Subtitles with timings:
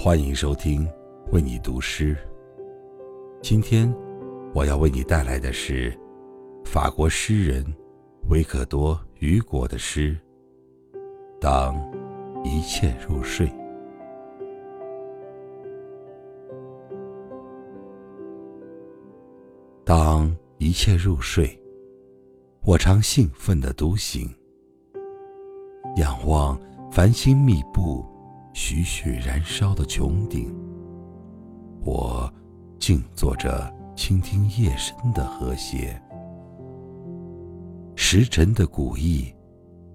[0.00, 0.88] 欢迎收听
[1.32, 2.16] 为你读诗。
[3.42, 3.92] 今天
[4.54, 5.92] 我要为你带来的是
[6.64, 7.66] 法国诗人
[8.30, 10.16] 维克多·雨果的诗
[11.40, 11.74] 《当
[12.44, 13.48] 一切入睡》。
[19.84, 21.60] 当一切入睡，
[22.62, 24.32] 我常兴奋地独醒，
[25.96, 26.56] 仰望
[26.88, 28.06] 繁星密布。
[28.60, 30.52] 徐徐燃烧的穹顶，
[31.80, 32.28] 我
[32.80, 35.96] 静坐着倾听夜深的和谐。
[37.94, 39.32] 时辰的古意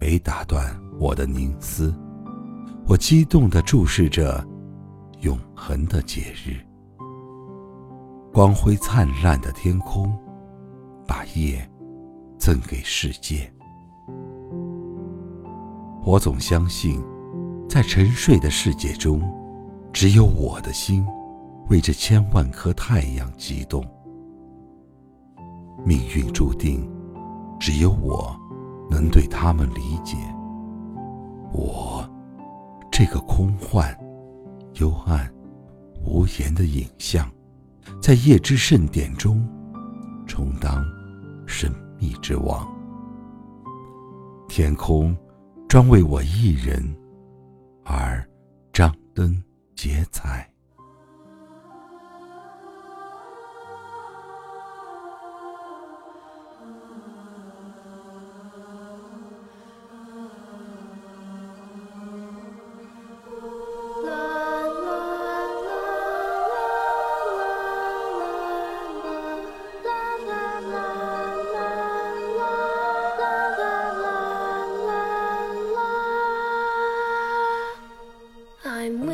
[0.00, 1.94] 没打断我的凝思，
[2.88, 4.44] 我激动地注视着
[5.20, 6.58] 永恒的节日。
[8.32, 10.12] 光辉灿烂的天空，
[11.06, 11.64] 把夜
[12.40, 13.50] 赠给世界。
[16.04, 17.00] 我总相信。
[17.68, 19.20] 在沉睡的世界中，
[19.92, 21.06] 只有我的心
[21.68, 23.84] 为这千万颗太阳激动。
[25.84, 26.90] 命运注定，
[27.60, 28.34] 只有我
[28.90, 30.16] 能对他们理解。
[31.52, 32.08] 我
[32.90, 33.94] 这个空幻、
[34.80, 35.30] 幽暗、
[36.06, 37.30] 无言的影像，
[38.00, 39.46] 在夜之盛典中
[40.26, 40.82] 充当
[41.46, 42.66] 神秘之王。
[44.48, 45.14] 天空
[45.68, 46.82] 专为我一人。
[47.88, 48.22] 而
[48.70, 49.42] 张灯
[49.74, 50.46] 结彩。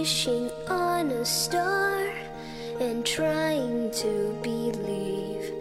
[0.00, 2.08] Wishing on a star
[2.80, 5.52] and trying to believe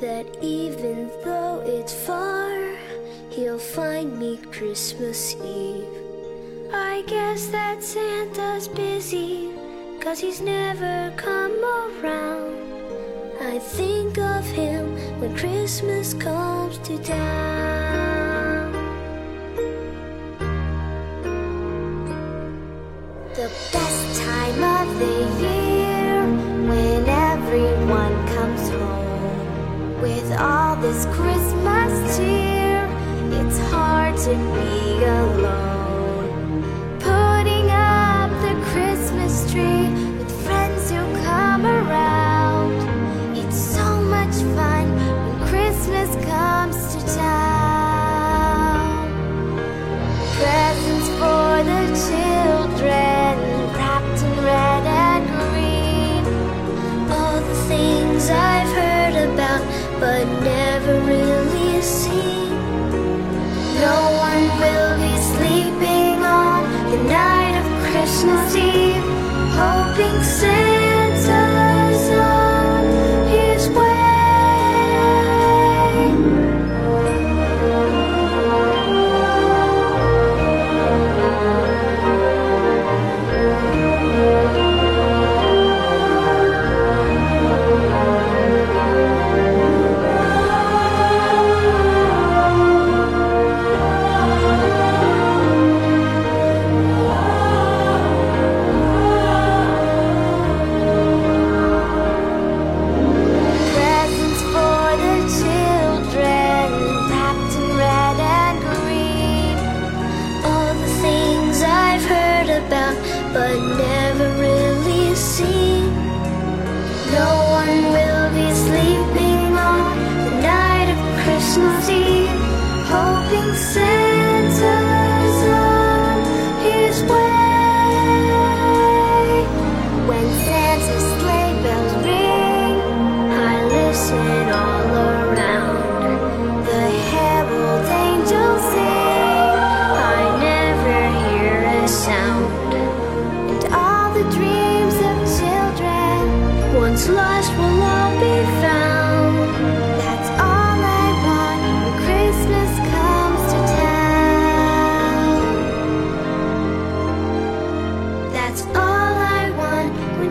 [0.00, 2.76] that even though it's far,
[3.30, 5.88] he'll find me Christmas Eve.
[6.72, 9.50] I guess that Santa's busy,
[9.98, 12.54] cause he's never come around.
[13.40, 14.84] I think of him
[15.20, 18.09] when Christmas comes to town.
[23.34, 26.26] The best time of the year
[26.68, 32.88] when everyone comes home with all this Christmas cheer.
[33.30, 35.69] It's hard to be alone.
[68.20, 68.69] 私の人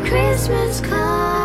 [0.06, 1.39] Christmas card.